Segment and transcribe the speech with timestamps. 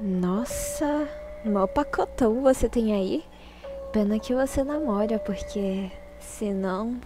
[0.00, 1.06] Nossa,
[1.44, 3.22] mó pacotão você tem aí.
[3.92, 6.96] Pena que você namora, porque senão.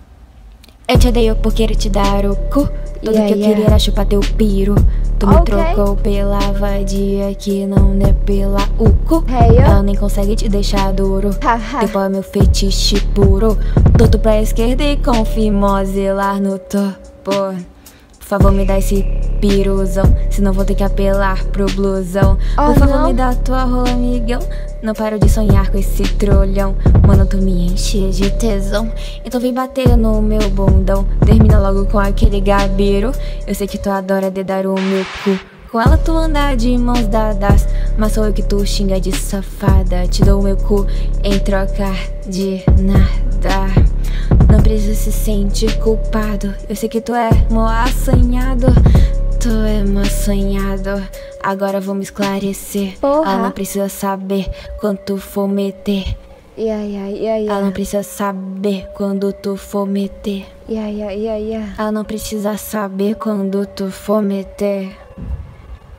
[0.89, 2.68] Eu te odeio por querer te dar o cu.
[3.02, 3.48] Tudo Yeah, que eu yeah.
[3.48, 4.77] queria era chupar teu piro.
[5.18, 5.45] Tu me Ok.
[5.52, 9.25] trocou pela vadia que não é pela o cu.
[9.29, 11.30] Hey, Ela nem consegue te deixar duro.
[11.80, 13.59] Teu pau é meu fetiche puro.
[13.98, 17.33] Torto pra esquerda e com fimose lá no topo.
[18.29, 19.04] Por favor, me dá esse
[19.40, 20.04] piruzão.
[20.30, 22.36] Senão vou ter que apelar pro blusão.
[22.58, 23.07] Oh, Por favor, não.
[23.07, 24.40] me dá tua rola, amigão.
[24.82, 26.75] Não paro de sonhar com esse trolhão.
[27.07, 28.90] Mano, tu me enche de tesão.
[29.25, 31.07] Então vem bater no meu bundão.
[31.25, 33.12] Termina logo com aquele gabeiro.
[33.47, 35.39] Eu sei que tu adora dedar o meu cu.
[35.70, 37.69] Com ela tu anda de mãos dadas.
[37.97, 40.05] Mas sou eu que tu xinga de safada.
[40.08, 40.84] Te dou o meu cu
[41.22, 41.92] em troca
[42.28, 43.95] de nada.
[44.66, 46.52] Precisa se sentir culpado.
[46.69, 48.66] Eu sei que tu é mó assanhado.
[49.39, 51.06] Tu é mó assanhado.
[51.41, 52.98] Agora vou me esclarecer.
[52.98, 53.31] Porra.
[53.31, 54.50] Ela não precisa saber
[54.81, 56.19] quanto for meter.
[56.58, 60.45] Ia, ia, ia, Ela não precisa saber quando tu for meter.
[60.69, 61.75] Ia, ia, ia, ia.
[61.78, 64.97] Ela não precisa saber quando tu for meter.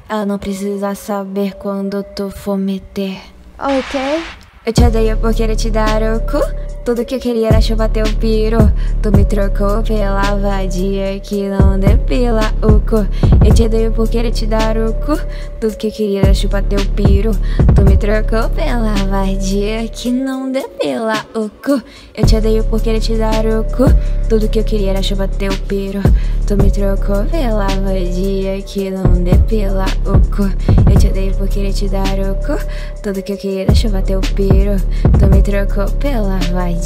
[0.10, 3.18] Ela não precisa saber quando tu for meter.
[3.58, 4.22] Ok.
[4.66, 6.77] Eu te odeio por querer te dar o cu.
[6.88, 8.60] Tudo que eu queria era chupar teu piro.
[9.02, 13.06] Tu me trocou pela vadia que não depila o cu.
[13.46, 15.20] Eu te odeio por querer te dar o cu.
[15.60, 17.32] Tudo que eu queria era chupar teu piro.
[17.76, 21.84] Tu me trocou pela vadia que não depila o cu.
[22.16, 23.84] Eu te odeio por querer te dar o cu.
[24.30, 26.02] Tudo que eu queria era chupar teu piro.
[26.48, 30.44] Tu me trocou pela vadia que não depila o cu.
[30.90, 32.58] Eu te odeio por querer te dar o cu.
[33.04, 34.78] Tudo que eu queria era chupar teu piro.
[35.20, 36.77] Tu me trocou pela vadia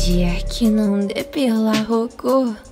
[0.50, 2.71] que não depila o cu.